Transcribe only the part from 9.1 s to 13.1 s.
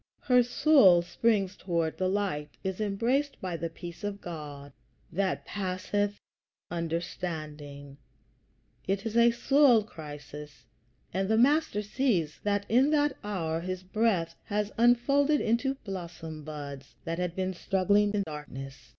a soul crisis, and the Master sees that in